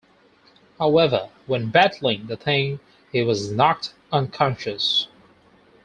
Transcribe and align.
However, 0.79 1.29
when 1.45 1.69
battling 1.69 2.25
the 2.25 2.35
Thing, 2.35 2.79
he 3.11 3.21
was 3.21 3.51
knocked 3.51 3.93
unconscious. 4.11 5.07